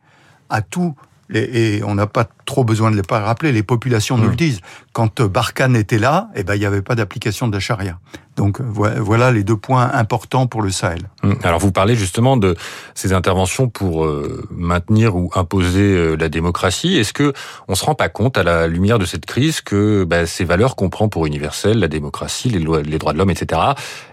à 0.49 0.61
tous 0.61 0.93
et 1.33 1.81
on 1.83 1.95
n'a 1.95 2.07
pas 2.07 2.27
trop 2.49 2.63
besoin 2.63 2.89
de 2.89 2.95
les 2.95 3.03
pas 3.03 3.19
rappeler, 3.19 3.51
les 3.51 3.61
populations 3.61 4.17
nous 4.17 4.27
le 4.27 4.35
disent. 4.35 4.59
Quand 4.91 5.21
Barkhane 5.21 5.75
était 5.75 5.99
là, 5.99 6.29
eh 6.35 6.43
ben, 6.43 6.55
il 6.55 6.59
n'y 6.59 6.65
avait 6.65 6.81
pas 6.81 6.95
d'application 6.95 7.47
de 7.47 7.53
la 7.53 7.59
charia. 7.59 7.99
Donc 8.35 8.59
voilà 8.61 9.31
les 9.31 9.43
deux 9.43 9.57
points 9.57 9.91
importants 9.93 10.47
pour 10.47 10.61
le 10.61 10.71
Sahel. 10.71 11.09
Hum, 11.23 11.37
alors 11.43 11.59
vous 11.59 11.71
parlez 11.71 11.95
justement 11.95 12.37
de 12.37 12.55
ces 12.95 13.13
interventions 13.13 13.67
pour 13.67 14.05
euh, 14.05 14.47
maintenir 14.49 15.15
ou 15.15 15.29
imposer 15.35 15.81
euh, 15.81 16.15
la 16.15 16.29
démocratie. 16.29 16.97
Est-ce 16.97 17.13
que 17.13 17.33
on 17.67 17.75
se 17.75 17.85
rend 17.85 17.95
pas 17.95 18.09
compte 18.09 18.37
à 18.37 18.43
la 18.43 18.67
lumière 18.67 18.97
de 18.97 19.05
cette 19.05 19.25
crise 19.25 19.61
que 19.61 20.05
bah, 20.05 20.25
ces 20.25 20.45
valeurs 20.45 20.75
qu'on 20.75 20.89
prend 20.89 21.07
pour 21.07 21.27
universelles, 21.27 21.79
la 21.79 21.87
démocratie, 21.87 22.49
les, 22.49 22.59
lois, 22.59 22.81
les 22.81 22.97
droits 22.97 23.13
de 23.13 23.19
l'homme, 23.19 23.29
etc., 23.29 23.61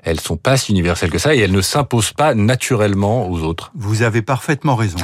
elles 0.03 0.21
sont 0.21 0.37
pas 0.37 0.59
si 0.59 0.73
universelles 0.73 1.11
que 1.11 1.19
ça 1.19 1.35
et 1.35 1.39
elles 1.39 1.53
ne 1.53 1.63
s'imposent 1.63 2.13
pas 2.13 2.35
naturellement 2.35 3.31
aux 3.31 3.41
autres? 3.41 3.71
Vous 3.77 4.03
avez 4.03 4.21
parfaitement 4.23 4.75
raison. 4.75 4.99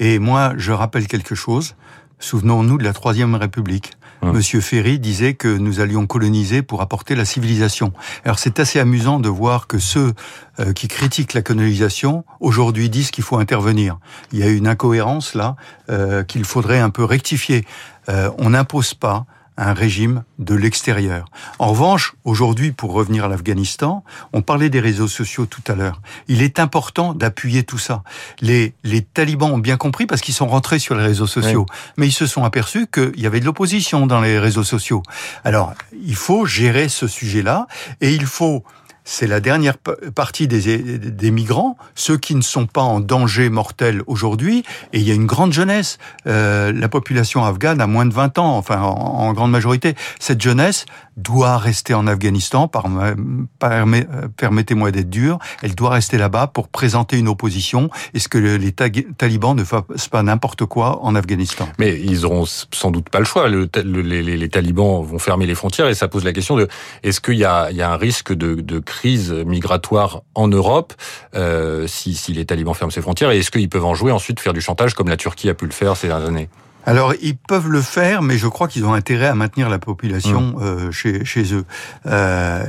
Et 0.00 0.18
moi, 0.18 0.52
je 0.56 0.72
rappelle 0.72 1.06
quelque 1.06 1.34
chose. 1.34 1.76
Souvenons-nous 2.18 2.78
de 2.78 2.84
la 2.84 2.92
Troisième 2.92 3.34
République. 3.34 3.92
Monsieur 4.22 4.62
Ferry 4.62 4.98
disait 4.98 5.34
que 5.34 5.48
nous 5.48 5.80
allions 5.80 6.06
coloniser 6.06 6.62
pour 6.62 6.80
apporter 6.80 7.14
la 7.14 7.26
civilisation. 7.26 7.92
Alors 8.24 8.38
c'est 8.38 8.58
assez 8.58 8.80
amusant 8.80 9.20
de 9.20 9.28
voir 9.28 9.66
que 9.66 9.78
ceux 9.78 10.14
euh, 10.60 10.72
qui 10.72 10.88
critiquent 10.88 11.34
la 11.34 11.42
colonisation 11.42 12.24
aujourd'hui 12.40 12.88
disent 12.88 13.10
qu'il 13.10 13.24
faut 13.24 13.36
intervenir. 13.36 13.98
Il 14.32 14.38
y 14.38 14.42
a 14.42 14.48
une 14.48 14.66
incohérence 14.66 15.34
là 15.34 15.56
euh, 15.90 16.22
qu'il 16.22 16.44
faudrait 16.44 16.80
un 16.80 16.90
peu 16.90 17.04
rectifier. 17.04 17.66
Euh, 18.08 18.30
on 18.38 18.50
n'impose 18.50 18.94
pas 18.94 19.26
un 19.56 19.72
régime 19.72 20.24
de 20.38 20.54
l'extérieur. 20.54 21.26
En 21.58 21.68
revanche, 21.68 22.14
aujourd'hui, 22.24 22.72
pour 22.72 22.92
revenir 22.92 23.24
à 23.24 23.28
l'Afghanistan, 23.28 24.04
on 24.32 24.42
parlait 24.42 24.70
des 24.70 24.80
réseaux 24.80 25.08
sociaux 25.08 25.46
tout 25.46 25.62
à 25.68 25.74
l'heure. 25.74 26.00
Il 26.28 26.42
est 26.42 26.58
important 26.58 27.14
d'appuyer 27.14 27.62
tout 27.62 27.78
ça. 27.78 28.02
Les, 28.40 28.74
les 28.82 29.02
talibans 29.02 29.52
ont 29.52 29.58
bien 29.58 29.76
compris 29.76 30.06
parce 30.06 30.20
qu'ils 30.20 30.34
sont 30.34 30.48
rentrés 30.48 30.78
sur 30.78 30.94
les 30.96 31.04
réseaux 31.04 31.26
sociaux, 31.26 31.66
mais 31.96 32.08
ils 32.08 32.12
se 32.12 32.26
sont 32.26 32.44
aperçus 32.44 32.86
qu'il 32.86 33.20
y 33.20 33.26
avait 33.26 33.40
de 33.40 33.44
l'opposition 33.44 34.06
dans 34.06 34.20
les 34.20 34.38
réseaux 34.38 34.64
sociaux. 34.64 35.02
Alors, 35.44 35.74
il 36.04 36.16
faut 36.16 36.46
gérer 36.46 36.88
ce 36.88 37.06
sujet-là 37.06 37.66
et 38.00 38.12
il 38.12 38.26
faut 38.26 38.64
c'est 39.04 39.26
la 39.26 39.40
dernière 39.40 39.76
partie 39.78 40.48
des, 40.48 40.78
des, 40.78 41.30
migrants, 41.30 41.76
ceux 41.94 42.16
qui 42.16 42.34
ne 42.34 42.40
sont 42.40 42.66
pas 42.66 42.80
en 42.80 43.00
danger 43.00 43.50
mortel 43.50 44.02
aujourd'hui, 44.06 44.64
et 44.94 44.98
il 44.98 45.06
y 45.06 45.10
a 45.10 45.14
une 45.14 45.26
grande 45.26 45.52
jeunesse. 45.52 45.98
Euh, 46.26 46.72
la 46.72 46.88
population 46.88 47.44
afghane 47.44 47.80
a 47.82 47.86
moins 47.86 48.06
de 48.06 48.14
20 48.14 48.38
ans, 48.38 48.56
enfin 48.56 48.80
en, 48.80 49.32
grande 49.34 49.50
majorité. 49.50 49.94
Cette 50.18 50.40
jeunesse 50.40 50.86
doit 51.16 51.58
rester 51.58 51.92
en 51.92 52.06
Afghanistan, 52.06 52.66
par, 52.66 52.86
permettez-moi 54.36 54.90
d'être 54.90 55.10
dur, 55.10 55.38
elle 55.62 55.74
doit 55.74 55.90
rester 55.90 56.18
là-bas 56.18 56.46
pour 56.48 56.68
présenter 56.68 57.18
une 57.18 57.28
opposition. 57.28 57.90
Est-ce 58.14 58.28
que 58.28 58.38
les 58.38 58.72
talibans 58.72 59.54
ne 59.54 59.64
fassent 59.64 60.08
pas 60.10 60.22
n'importe 60.22 60.64
quoi 60.64 61.04
en 61.04 61.14
Afghanistan 61.14 61.68
Mais 61.78 62.00
ils 62.00 62.24
auront 62.24 62.46
sans 62.46 62.90
doute 62.90 63.10
pas 63.10 63.18
le 63.18 63.24
choix. 63.26 63.48
Le, 63.48 63.68
les, 63.74 64.22
les, 64.22 64.48
talibans 64.48 65.04
vont 65.04 65.18
fermer 65.18 65.46
les 65.46 65.54
frontières 65.54 65.88
et 65.88 65.94
ça 65.94 66.08
pose 66.08 66.24
la 66.24 66.32
question 66.32 66.56
de 66.56 66.68
est-ce 67.02 67.20
qu'il 67.20 67.34
y 67.34 67.44
y 67.44 67.44
a 67.44 67.90
un 67.90 67.96
risque 67.96 68.32
de, 68.32 68.54
de 68.54 68.82
crise 68.94 69.32
migratoire 69.32 70.22
en 70.34 70.48
Europe 70.48 70.94
euh, 71.34 71.86
si, 71.86 72.14
si 72.14 72.32
les 72.32 72.44
talibans 72.44 72.74
ferment 72.74 72.92
ses 72.92 73.02
frontières 73.02 73.30
et 73.32 73.38
est-ce 73.38 73.50
qu'ils 73.50 73.68
peuvent 73.68 73.84
en 73.84 73.94
jouer 73.94 74.12
ensuite 74.12 74.40
faire 74.40 74.52
du 74.52 74.60
chantage 74.60 74.94
comme 74.94 75.08
la 75.08 75.16
Turquie 75.16 75.48
a 75.48 75.54
pu 75.54 75.66
le 75.66 75.72
faire 75.72 75.96
ces 75.96 76.06
dernières 76.06 76.28
années? 76.28 76.48
Alors 76.86 77.14
ils 77.20 77.36
peuvent 77.36 77.68
le 77.68 77.80
faire, 77.80 78.22
mais 78.22 78.36
je 78.36 78.46
crois 78.46 78.68
qu'ils 78.68 78.84
ont 78.84 78.92
intérêt 78.92 79.26
à 79.26 79.34
maintenir 79.34 79.68
la 79.68 79.78
population 79.78 80.54
mmh. 80.58 80.92
chez, 80.92 81.24
chez 81.24 81.54
eux. 81.54 81.64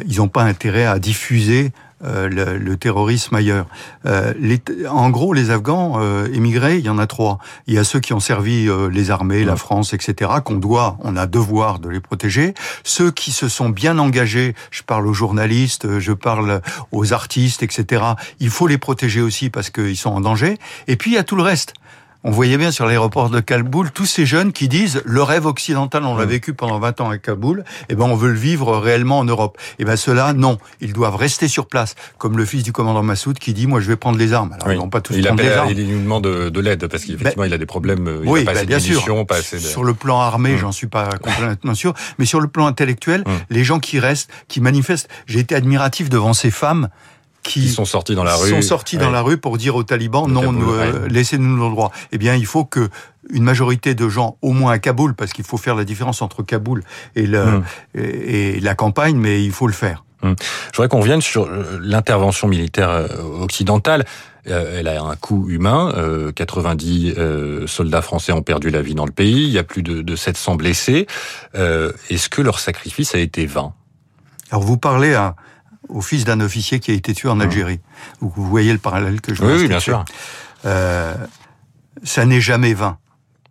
ils 0.07 0.17
n'ont 0.17 0.29
pas 0.29 0.43
intérêt 0.43 0.85
à 0.85 0.99
diffuser 0.99 1.73
euh, 2.03 2.27
le, 2.27 2.57
le, 2.57 2.77
terrorisme 2.77 3.35
ailleurs. 3.35 3.67
Euh, 4.05 4.33
les, 4.37 4.61
en 4.89 5.09
gros, 5.09 5.33
les 5.33 5.49
Afghans 5.49 5.93
euh, 5.97 6.27
émigrés, 6.33 6.77
il 6.77 6.85
y 6.85 6.89
en 6.89 6.97
a 6.97 7.07
trois. 7.07 7.39
Il 7.67 7.73
y 7.73 7.77
a 7.77 7.85
ceux 7.85 8.01
qui 8.01 8.13
ont 8.13 8.19
servi 8.19 8.67
euh, 8.67 8.89
les 8.89 9.11
armées, 9.11 9.45
la 9.45 9.55
France, 9.55 9.93
etc., 9.93 10.31
qu'on 10.43 10.55
doit, 10.55 10.97
on 11.03 11.15
a 11.15 11.25
devoir 11.25 11.79
de 11.79 11.87
les 11.87 12.01
protéger. 12.01 12.53
Ceux 12.83 13.11
qui 13.11 13.31
se 13.31 13.47
sont 13.47 13.69
bien 13.69 13.97
engagés, 13.97 14.55
je 14.71 14.83
parle 14.83 15.07
aux 15.07 15.13
journalistes, 15.13 15.99
je 15.99 16.11
parle 16.11 16.61
aux 16.91 17.13
artistes, 17.13 17.63
etc., 17.63 18.03
il 18.39 18.49
faut 18.49 18.67
les 18.67 18.77
protéger 18.77 19.21
aussi 19.21 19.49
parce 19.49 19.69
qu'ils 19.69 19.97
sont 19.97 20.11
en 20.11 20.21
danger. 20.21 20.57
Et 20.87 20.97
puis 20.97 21.11
il 21.11 21.13
y 21.13 21.17
a 21.17 21.23
tout 21.23 21.37
le 21.37 21.43
reste 21.43 21.73
on 22.25 22.31
voyait 22.31 22.57
bien 22.57 22.71
sur 22.71 22.87
l'aéroport 22.87 23.29
de 23.29 23.39
Kaboul 23.39 23.91
tous 23.91 24.07
ces 24.07 24.25
jeunes 24.25 24.51
qui 24.51 24.67
disent 24.67 25.01
le 25.05 25.21
rêve 25.21 25.45
occidental, 25.45 26.03
on 26.05 26.17
l'a 26.17 26.25
vécu 26.25 26.55
pendant 26.55 26.79
20 26.79 27.01
ans 27.01 27.09
à 27.11 27.19
Kaboul, 27.19 27.59
et 27.59 27.85
eh 27.89 27.95
ben 27.95 28.05
on 28.05 28.15
veut 28.15 28.29
le 28.29 28.37
vivre 28.37 28.77
réellement 28.77 29.19
en 29.19 29.25
Europe. 29.25 29.59
Et 29.59 29.83
eh 29.83 29.85
ben 29.85 29.95
ceux-là, 29.95 30.33
non, 30.33 30.57
ils 30.81 30.91
doivent 30.91 31.15
rester 31.15 31.47
sur 31.47 31.67
place, 31.67 31.93
comme 32.17 32.35
le 32.35 32.45
fils 32.45 32.63
du 32.63 32.71
commandant 32.71 33.03
Massoud 33.03 33.37
qui 33.37 33.53
dit 33.53 33.67
moi 33.67 33.79
je 33.79 33.87
vais 33.87 33.95
prendre 33.95 34.17
les 34.17 34.33
armes. 34.33 34.53
Alors 34.53 34.73
ils 34.73 34.79
vont 34.79 34.89
pas 34.89 35.01
tous 35.01 35.13
il 35.13 35.23
prendre 35.23 35.43
les 35.43 35.51
armes. 35.51 35.69
Il 35.69 35.87
nous 35.87 36.01
demande 36.01 36.23
de, 36.23 36.59
l'aide 36.59 36.87
parce 36.87 37.05
qu'effectivement 37.05 37.43
ben, 37.43 37.47
il 37.47 37.53
a 37.53 37.59
des 37.59 37.67
problèmes. 37.67 38.21
Il 38.23 38.27
oui, 38.27 38.43
pas 38.43 38.55
ben, 38.55 38.65
bien 38.65 38.79
sûr. 38.79 39.03
Pas 39.27 39.37
assez 39.37 39.57
de... 39.57 39.61
Sur 39.61 39.83
le 39.83 39.93
plan 39.93 40.19
armé, 40.19 40.53
mmh. 40.53 40.57
j'en 40.57 40.71
suis 40.71 40.87
pas 40.87 41.09
complètement 41.21 41.75
sûr, 41.75 41.93
mais 42.17 42.25
sur 42.25 42.41
le 42.41 42.47
plan 42.47 42.65
intellectuel, 42.65 43.21
mmh. 43.21 43.31
les 43.51 43.63
gens 43.63 43.79
qui 43.79 43.99
restent, 43.99 44.31
qui 44.47 44.61
manifestent, 44.61 45.09
j'ai 45.27 45.39
été 45.39 45.53
admiratif 45.53 46.09
devant 46.09 46.33
ces 46.33 46.49
femmes 46.49 46.89
qui, 47.45 47.69
sont 47.69 47.85
sortis 47.85 48.15
dans 48.15 48.23
la 48.23 48.35
rue, 48.35 48.49
sont 48.49 48.61
sortis 48.61 48.97
dans 48.97 49.11
la 49.11 49.21
rue 49.21 49.37
pour 49.37 49.57
dire 49.57 49.75
aux 49.75 49.83
talibans 49.83 50.27
non, 50.27 50.53
euh, 50.53 51.07
laissez-nous 51.07 51.57
nos 51.57 51.69
droits. 51.69 51.91
Eh 52.11 52.17
bien, 52.17 52.35
il 52.35 52.45
faut 52.45 52.65
que 52.65 52.89
une 53.29 53.43
majorité 53.43 53.95
de 53.95 54.09
gens, 54.09 54.37
au 54.41 54.51
moins 54.51 54.73
à 54.73 54.79
Kaboul, 54.79 55.15
parce 55.15 55.33
qu'il 55.33 55.45
faut 55.45 55.57
faire 55.57 55.75
la 55.75 55.83
différence 55.83 56.21
entre 56.21 56.43
Kaboul 56.43 56.83
et, 57.15 57.25
le, 57.25 57.43
hmm. 57.43 57.63
et, 57.95 58.59
la 58.59 58.75
campagne, 58.75 59.15
mais 59.15 59.43
il 59.43 59.51
faut 59.51 59.67
le 59.67 59.73
faire. 59.73 60.03
Hmm. 60.21 60.33
Je 60.71 60.77
voudrais 60.77 60.89
qu'on 60.89 61.01
revienne 61.01 61.21
sur 61.21 61.43
euh, 61.43 61.79
l'intervention 61.81 62.47
militaire 62.47 62.89
euh, 62.89 63.07
occidentale. 63.41 64.05
Elle 64.47 64.87
a 64.87 65.01
un 65.01 65.15
coût 65.15 65.49
humain. 65.49 65.91
90 66.35 67.15
soldats 67.65 68.03
français 68.03 68.31
ont 68.31 68.43
perdu 68.43 68.69
la 68.69 68.83
vie 68.83 68.93
dans 68.93 69.07
le 69.07 69.11
pays. 69.11 69.45
Il 69.45 69.49
y 69.49 69.57
a 69.57 69.63
plus 69.63 69.81
de 69.81 70.15
700 70.15 70.53
blessés. 70.53 71.07
Est-ce 71.55 72.29
que 72.29 72.43
leur 72.43 72.59
sacrifice 72.59 73.15
a 73.15 73.17
été 73.17 73.47
vain? 73.47 73.73
Alors 74.51 74.61
vous 74.61 74.77
parlez 74.77 75.15
à, 75.15 75.35
au 75.89 76.01
fils 76.01 76.25
d'un 76.25 76.39
officier 76.41 76.79
qui 76.79 76.91
a 76.91 76.93
été 76.93 77.13
tué 77.13 77.29
en 77.29 77.39
ah. 77.39 77.43
Algérie. 77.43 77.79
Vous, 78.21 78.45
voyez 78.45 78.71
le 78.71 78.79
parallèle 78.79 79.21
que 79.21 79.33
je 79.33 79.41
veux 79.41 79.61
Oui, 79.61 79.67
bien 79.67 79.79
sûr. 79.79 80.03
Euh, 80.65 81.15
ça 82.03 82.25
n'est 82.25 82.41
jamais 82.41 82.73
vain. 82.73 82.97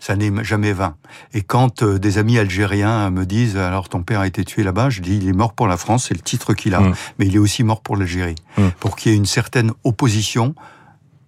Ça 0.00 0.16
n'est 0.16 0.44
jamais 0.44 0.72
vain. 0.72 0.96
Et 1.32 1.42
quand 1.42 1.82
euh, 1.82 1.98
des 1.98 2.18
amis 2.18 2.38
algériens 2.38 3.08
me 3.10 3.24
disent 3.24 3.56
alors 3.56 3.88
ton 3.88 4.02
père 4.02 4.20
a 4.20 4.26
été 4.26 4.44
tué 4.44 4.62
là-bas, 4.62 4.90
je 4.90 5.00
dis 5.00 5.16
il 5.16 5.28
est 5.28 5.32
mort 5.32 5.54
pour 5.54 5.66
la 5.66 5.76
France, 5.76 6.06
c'est 6.08 6.14
le 6.14 6.20
titre 6.20 6.52
qu'il 6.52 6.74
a, 6.74 6.80
mm. 6.80 6.94
mais 7.18 7.26
il 7.26 7.36
est 7.36 7.38
aussi 7.38 7.64
mort 7.64 7.80
pour 7.80 7.96
l'Algérie, 7.96 8.34
mm. 8.58 8.68
pour 8.80 8.96
qu'il 8.96 9.12
y 9.12 9.14
ait 9.14 9.18
une 9.18 9.24
certaine 9.24 9.72
opposition 9.84 10.54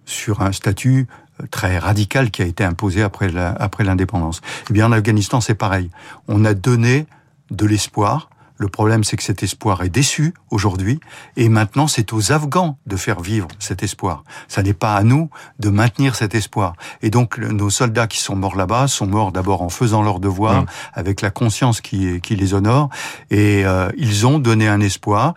sur 0.05 0.41
un 0.41 0.51
statut 0.51 1.07
euh, 1.41 1.47
très 1.49 1.79
radical 1.79 2.29
qui 2.29 2.41
a 2.43 2.45
été 2.45 2.63
imposé 2.63 3.01
après 3.01 3.31
après 3.35 3.83
l'indépendance. 3.83 4.41
Eh 4.69 4.73
bien 4.73 4.85
en 4.85 4.91
Afghanistan 4.91 5.41
c'est 5.41 5.55
pareil. 5.55 5.89
On 6.27 6.45
a 6.45 6.53
donné 6.53 7.07
de 7.49 7.65
l'espoir 7.65 8.29
le 8.57 8.67
problème, 8.67 9.03
c'est 9.03 9.17
que 9.17 9.23
cet 9.23 9.43
espoir 9.43 9.83
est 9.83 9.89
déçu 9.89 10.33
aujourd'hui, 10.49 10.99
et 11.35 11.47
maintenant 11.49 11.87
c'est 11.87 12.11
aux 12.13 12.31
Afghans 12.31 12.77
de 12.85 12.95
faire 12.95 13.21
vivre 13.21 13.47
cet 13.59 13.83
espoir. 13.83 14.23
Ça 14.47 14.63
n'est 14.63 14.73
pas 14.73 14.95
à 14.95 15.03
nous 15.03 15.29
de 15.59 15.69
maintenir 15.69 16.15
cet 16.15 16.33
espoir. 16.35 16.73
Et 17.01 17.09
donc 17.09 17.37
nos 17.37 17.69
soldats 17.69 18.07
qui 18.07 18.19
sont 18.19 18.35
morts 18.35 18.55
là-bas 18.55 18.87
sont 18.87 19.07
morts 19.07 19.31
d'abord 19.31 19.61
en 19.61 19.69
faisant 19.69 20.01
leur 20.01 20.19
devoir, 20.19 20.63
mmh. 20.63 20.65
avec 20.93 21.21
la 21.21 21.29
conscience 21.29 21.81
qui, 21.81 22.19
qui 22.21 22.35
les 22.35 22.53
honore, 22.53 22.89
et 23.29 23.65
euh, 23.65 23.89
ils 23.97 24.25
ont 24.25 24.39
donné 24.39 24.67
un 24.67 24.81
espoir. 24.81 25.33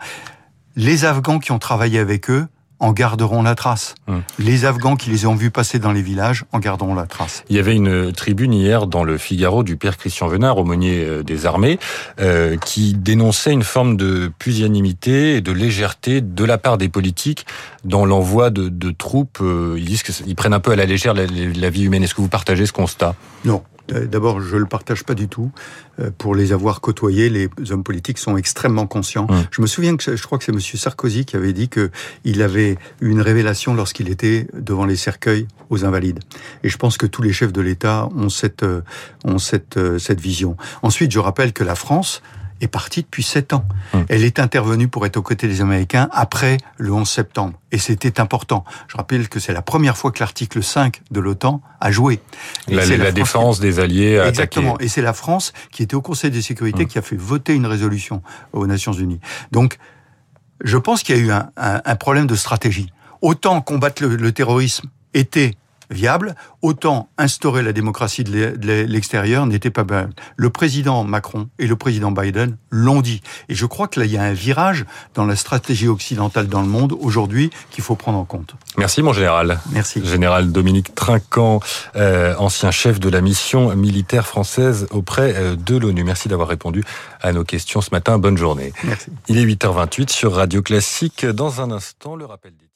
Les 0.75 1.05
Afghans 1.05 1.39
qui 1.39 1.51
ont 1.51 1.59
travaillé 1.59 1.99
avec 1.99 2.29
eux 2.29 2.47
en 2.81 2.91
garderont 2.93 3.43
la 3.43 3.55
trace. 3.55 3.95
Hum. 4.07 4.23
Les 4.39 4.65
Afghans 4.65 4.95
qui 4.95 5.11
les 5.11 5.25
ont 5.27 5.35
vus 5.35 5.51
passer 5.51 5.79
dans 5.79 5.91
les 5.91 6.01
villages 6.01 6.45
en 6.51 6.59
garderont 6.59 6.95
la 6.95 7.05
trace. 7.05 7.43
Il 7.49 7.55
y 7.55 7.59
avait 7.59 7.75
une 7.75 8.11
tribune 8.11 8.53
hier 8.53 8.87
dans 8.87 9.03
le 9.03 9.17
Figaro 9.17 9.63
du 9.63 9.77
père 9.77 9.97
Christian 9.97 10.27
Venard, 10.27 10.57
aumônier 10.57 11.05
euh, 11.05 11.23
des 11.23 11.45
armées, 11.45 11.79
euh, 12.19 12.57
qui 12.57 12.93
dénonçait 12.93 13.53
une 13.53 13.63
forme 13.63 13.97
de 13.97 14.31
pusillanimité 14.39 15.35
et 15.35 15.41
de 15.41 15.51
légèreté 15.51 16.21
de 16.21 16.43
la 16.43 16.57
part 16.57 16.79
des 16.79 16.89
politiques 16.89 17.45
dans 17.85 18.05
l'envoi 18.05 18.49
de, 18.49 18.91
troupes. 18.91 19.39
Euh, 19.41 19.75
ils 19.77 19.85
disent 19.85 20.03
qu'ils 20.03 20.35
prennent 20.35 20.53
un 20.53 20.59
peu 20.59 20.71
à 20.71 20.75
la 20.75 20.85
légère 20.85 21.13
la, 21.13 21.25
la 21.27 21.69
vie 21.69 21.83
humaine. 21.83 22.03
Est-ce 22.03 22.15
que 22.15 22.21
vous 22.21 22.27
partagez 22.27 22.65
ce 22.65 22.73
constat? 22.73 23.15
Non. 23.45 23.61
Euh, 23.91 24.05
d'abord, 24.05 24.41
je 24.41 24.57
le 24.57 24.65
partage 24.65 25.03
pas 25.03 25.15
du 25.15 25.27
tout. 25.27 25.51
Euh, 25.99 26.11
pour 26.17 26.35
les 26.35 26.51
avoir 26.51 26.81
côtoyés, 26.81 27.29
les 27.29 27.49
hommes 27.69 27.83
politiques 27.83 28.17
sont 28.17 28.37
extrêmement 28.37 28.87
conscients. 28.87 29.27
Je 29.51 29.61
me 29.61 29.67
souviens 29.67 29.95
que 29.97 30.15
je 30.15 30.23
crois 30.23 30.37
que 30.37 30.43
c'est 30.43 30.51
Monsieur 30.51 30.77
Sarkozy 30.77 31.25
qui 31.25 31.35
avait 31.35 31.53
dit 31.53 31.69
que 31.69 31.91
il 32.23 32.41
avait 32.41 32.77
eu 33.01 33.09
une 33.09 33.21
révélation 33.21 33.73
lorsqu'il 33.73 34.09
était 34.09 34.47
devant 34.53 34.85
les 34.85 34.95
cercueils 34.95 35.47
aux 35.69 35.85
Invalides. 35.85 36.19
Et 36.63 36.69
je 36.69 36.77
pense 36.77 36.97
que 36.97 37.05
tous 37.05 37.21
les 37.21 37.33
chefs 37.33 37.53
de 37.53 37.61
l'État 37.61 38.09
ont 38.15 38.29
cette 38.29 38.63
euh, 38.63 38.81
ont 39.25 39.37
cette 39.37 39.79
cette 39.99 40.19
vision. 40.19 40.57
Ensuite, 40.81 41.11
je 41.11 41.19
rappelle 41.19 41.53
que 41.53 41.63
la 41.63 41.75
France 41.75 42.21
est 42.61 42.67
partie 42.67 43.01
depuis 43.01 43.23
sept 43.23 43.53
ans. 43.53 43.65
Hum. 43.93 44.05
Elle 44.07 44.23
est 44.23 44.39
intervenue 44.39 44.87
pour 44.87 45.05
être 45.05 45.17
aux 45.17 45.21
côtés 45.21 45.47
des 45.47 45.61
Américains 45.61 46.07
après 46.13 46.57
le 46.77 46.93
11 46.93 47.09
septembre. 47.09 47.53
Et 47.71 47.77
c'était 47.77 48.19
important. 48.19 48.63
Je 48.87 48.97
rappelle 48.97 49.27
que 49.27 49.39
c'est 49.39 49.53
la 49.53 49.61
première 49.61 49.97
fois 49.97 50.11
que 50.11 50.19
l'article 50.19 50.63
5 50.63 51.01
de 51.11 51.19
l'OTAN 51.19 51.61
a 51.79 51.91
joué. 51.91 52.19
la, 52.67 52.85
la, 52.85 53.11
défense 53.11 53.59
des 53.59 53.79
alliés 53.79 54.19
a 54.19 54.27
Exactement. 54.27 54.77
Et 54.79 54.87
c'est 54.87 55.01
la 55.01 55.13
France 55.13 55.53
qui 55.71 55.83
était 55.83 55.95
au 55.95 56.01
Conseil 56.01 56.31
de 56.31 56.39
sécurité 56.39 56.83
hum. 56.83 56.87
qui 56.87 56.97
a 56.97 57.01
fait 57.01 57.17
voter 57.17 57.53
une 57.55 57.65
résolution 57.65 58.21
aux 58.53 58.67
Nations 58.67 58.93
Unies. 58.93 59.19
Donc, 59.51 59.77
je 60.63 60.77
pense 60.77 61.03
qu'il 61.03 61.15
y 61.17 61.19
a 61.19 61.21
eu 61.21 61.31
un, 61.31 61.49
un, 61.57 61.95
problème 61.95 62.27
de 62.27 62.35
stratégie. 62.35 62.91
Autant 63.21 63.61
combattre 63.61 64.03
le 64.03 64.31
terrorisme 64.31 64.89
était 65.13 65.55
viable, 65.91 66.35
autant 66.61 67.09
instaurer 67.17 67.61
la 67.61 67.73
démocratie 67.73 68.23
de 68.23 68.83
l'extérieur 68.83 69.45
n'était 69.45 69.69
pas 69.69 69.83
bien. 69.83 70.09
Le 70.35 70.49
président 70.49 71.03
Macron 71.03 71.49
et 71.59 71.67
le 71.67 71.75
président 71.75 72.11
Biden 72.11 72.57
l'ont 72.69 73.01
dit. 73.01 73.21
Et 73.49 73.55
je 73.55 73.65
crois 73.65 73.87
que 73.87 73.99
là, 73.99 74.05
il 74.05 74.11
y 74.11 74.17
a 74.17 74.23
un 74.23 74.33
virage 74.33 74.85
dans 75.13 75.25
la 75.25 75.35
stratégie 75.35 75.87
occidentale 75.87 76.47
dans 76.47 76.61
le 76.61 76.67
monde 76.67 76.93
aujourd'hui 76.99 77.51
qu'il 77.69 77.83
faut 77.83 77.95
prendre 77.95 78.17
en 78.17 78.25
compte. 78.25 78.55
Merci, 78.77 79.03
mon 79.03 79.13
général. 79.13 79.59
Merci. 79.71 80.03
Général 80.05 80.51
Dominique 80.51 80.95
Trinquant, 80.95 81.59
euh, 81.95 82.35
ancien 82.37 82.71
chef 82.71 82.99
de 82.99 83.09
la 83.09 83.21
mission 83.21 83.75
militaire 83.75 84.25
française 84.25 84.87
auprès 84.91 85.35
euh, 85.35 85.55
de 85.55 85.77
l'ONU. 85.77 86.03
Merci 86.03 86.29
d'avoir 86.29 86.47
répondu 86.47 86.83
à 87.21 87.33
nos 87.33 87.43
questions 87.43 87.81
ce 87.81 87.89
matin. 87.91 88.17
Bonne 88.17 88.37
journée. 88.37 88.73
Merci. 88.83 89.11
Il 89.27 89.37
est 89.37 89.45
8h28 89.45 90.09
sur 90.09 90.33
Radio 90.33 90.61
Classique. 90.61 91.25
Dans 91.25 91.61
un 91.61 91.71
instant, 91.71 92.15
le 92.15 92.25
rappel 92.25 92.53
des 92.57 92.70